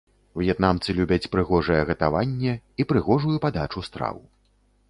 В'етнамцы 0.39 0.95
любяць 0.99 1.29
прыгожае 1.35 1.77
гатаванне 1.91 2.57
і 2.79 2.89
прыгожую 2.93 3.37
падачу 3.45 3.89
страў. 3.93 4.17